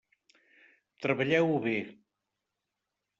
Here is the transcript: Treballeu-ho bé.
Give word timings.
Treballeu-ho 1.05 1.59
bé. 1.65 1.75